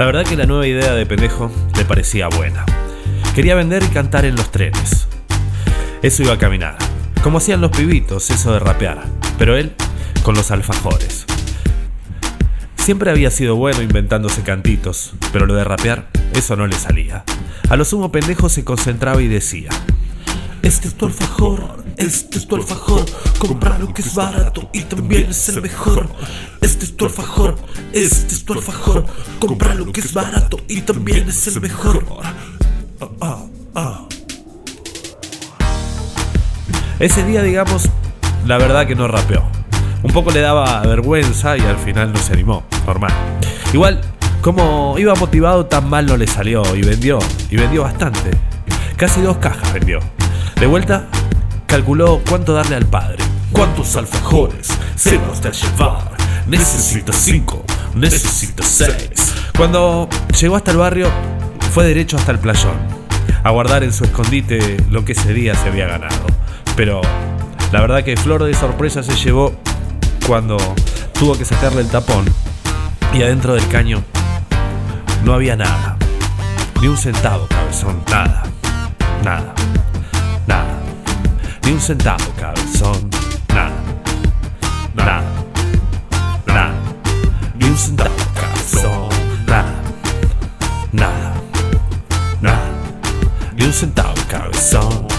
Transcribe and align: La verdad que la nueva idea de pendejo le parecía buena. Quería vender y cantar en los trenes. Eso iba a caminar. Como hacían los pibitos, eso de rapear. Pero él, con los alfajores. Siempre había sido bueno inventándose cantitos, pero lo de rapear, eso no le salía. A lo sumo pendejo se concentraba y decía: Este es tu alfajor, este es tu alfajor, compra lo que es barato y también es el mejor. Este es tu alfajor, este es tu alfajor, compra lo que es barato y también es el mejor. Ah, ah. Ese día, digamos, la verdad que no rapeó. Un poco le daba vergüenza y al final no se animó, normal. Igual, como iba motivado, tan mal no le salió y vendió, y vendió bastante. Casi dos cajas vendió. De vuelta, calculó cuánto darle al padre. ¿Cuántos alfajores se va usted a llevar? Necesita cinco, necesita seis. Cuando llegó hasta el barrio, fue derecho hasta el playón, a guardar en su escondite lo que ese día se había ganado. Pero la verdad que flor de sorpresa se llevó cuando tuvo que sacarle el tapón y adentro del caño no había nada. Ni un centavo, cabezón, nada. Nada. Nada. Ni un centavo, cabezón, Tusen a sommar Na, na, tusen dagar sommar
La 0.00 0.06
verdad 0.06 0.24
que 0.24 0.34
la 0.34 0.46
nueva 0.46 0.66
idea 0.66 0.94
de 0.94 1.04
pendejo 1.04 1.52
le 1.76 1.84
parecía 1.84 2.28
buena. 2.28 2.64
Quería 3.34 3.54
vender 3.54 3.82
y 3.82 3.88
cantar 3.88 4.24
en 4.24 4.34
los 4.34 4.50
trenes. 4.50 5.06
Eso 6.00 6.22
iba 6.22 6.32
a 6.32 6.38
caminar. 6.38 6.78
Como 7.22 7.36
hacían 7.36 7.60
los 7.60 7.70
pibitos, 7.70 8.30
eso 8.30 8.50
de 8.50 8.60
rapear. 8.60 9.04
Pero 9.38 9.58
él, 9.58 9.74
con 10.22 10.34
los 10.34 10.50
alfajores. 10.52 11.26
Siempre 12.76 13.10
había 13.10 13.30
sido 13.30 13.56
bueno 13.56 13.82
inventándose 13.82 14.40
cantitos, 14.40 15.12
pero 15.34 15.44
lo 15.44 15.52
de 15.52 15.64
rapear, 15.64 16.08
eso 16.32 16.56
no 16.56 16.66
le 16.66 16.76
salía. 16.76 17.22
A 17.68 17.76
lo 17.76 17.84
sumo 17.84 18.10
pendejo 18.10 18.48
se 18.48 18.64
concentraba 18.64 19.20
y 19.20 19.28
decía: 19.28 19.68
Este 20.62 20.88
es 20.88 20.94
tu 20.94 21.04
alfajor, 21.04 21.84
este 21.98 22.38
es 22.38 22.46
tu 22.46 22.56
alfajor, 22.56 23.04
compra 23.38 23.78
lo 23.78 23.92
que 23.92 24.00
es 24.00 24.14
barato 24.14 24.70
y 24.72 24.80
también 24.80 25.28
es 25.28 25.50
el 25.50 25.60
mejor. 25.60 26.08
Este 26.60 26.84
es 26.84 26.96
tu 26.96 27.06
alfajor, 27.06 27.56
este 27.92 28.34
es 28.34 28.44
tu 28.44 28.52
alfajor, 28.52 29.06
compra 29.38 29.74
lo 29.74 29.90
que 29.92 30.00
es 30.00 30.12
barato 30.12 30.58
y 30.68 30.82
también 30.82 31.28
es 31.28 31.46
el 31.46 31.60
mejor. 31.60 32.04
Ah, 33.20 33.44
ah. 33.74 34.06
Ese 36.98 37.24
día, 37.24 37.42
digamos, 37.42 37.88
la 38.46 38.58
verdad 38.58 38.86
que 38.86 38.94
no 38.94 39.08
rapeó. 39.08 39.42
Un 40.02 40.12
poco 40.12 40.30
le 40.30 40.40
daba 40.40 40.80
vergüenza 40.82 41.56
y 41.56 41.60
al 41.60 41.78
final 41.78 42.12
no 42.12 42.18
se 42.18 42.34
animó, 42.34 42.64
normal. 42.86 43.12
Igual, 43.72 44.00
como 44.42 44.96
iba 44.98 45.14
motivado, 45.14 45.66
tan 45.66 45.88
mal 45.88 46.06
no 46.06 46.16
le 46.16 46.26
salió 46.26 46.62
y 46.76 46.82
vendió, 46.82 47.18
y 47.50 47.56
vendió 47.56 47.82
bastante. 47.82 48.30
Casi 48.96 49.22
dos 49.22 49.38
cajas 49.38 49.72
vendió. 49.72 50.00
De 50.58 50.66
vuelta, 50.66 51.06
calculó 51.66 52.20
cuánto 52.28 52.52
darle 52.52 52.76
al 52.76 52.86
padre. 52.86 53.24
¿Cuántos 53.52 53.96
alfajores 53.96 54.68
se 54.94 55.16
va 55.18 55.30
usted 55.30 55.48
a 55.48 55.52
llevar? 55.52 56.19
Necesita 56.50 57.12
cinco, 57.12 57.64
necesita 57.94 58.64
seis. 58.64 59.32
Cuando 59.56 60.08
llegó 60.40 60.56
hasta 60.56 60.72
el 60.72 60.78
barrio, 60.78 61.08
fue 61.72 61.84
derecho 61.86 62.16
hasta 62.16 62.32
el 62.32 62.40
playón, 62.40 62.76
a 63.44 63.50
guardar 63.50 63.84
en 63.84 63.92
su 63.92 64.02
escondite 64.02 64.78
lo 64.90 65.04
que 65.04 65.12
ese 65.12 65.32
día 65.32 65.54
se 65.54 65.68
había 65.68 65.86
ganado. 65.86 66.26
Pero 66.74 67.02
la 67.70 67.80
verdad 67.80 68.02
que 68.02 68.16
flor 68.16 68.42
de 68.42 68.52
sorpresa 68.54 69.04
se 69.04 69.14
llevó 69.14 69.52
cuando 70.26 70.56
tuvo 71.16 71.38
que 71.38 71.44
sacarle 71.44 71.82
el 71.82 71.88
tapón 71.88 72.24
y 73.14 73.22
adentro 73.22 73.54
del 73.54 73.68
caño 73.68 74.02
no 75.22 75.34
había 75.34 75.54
nada. 75.54 75.98
Ni 76.80 76.88
un 76.88 76.96
centavo, 76.96 77.46
cabezón, 77.46 78.02
nada. 78.10 78.42
Nada. 79.22 79.54
Nada. 80.48 80.80
Ni 81.62 81.70
un 81.70 81.80
centavo, 81.80 82.24
cabezón, 82.40 83.09
Tusen 87.70 87.96
a 88.00 88.56
sommar 88.66 89.64
Na, 90.92 91.32
na, 92.42 92.58
tusen 93.56 93.94
dagar 93.94 94.52
sommar 94.52 95.09